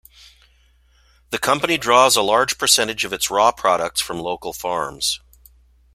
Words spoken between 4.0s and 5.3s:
from local farms.